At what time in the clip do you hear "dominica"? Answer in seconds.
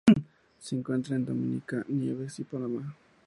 1.27-1.85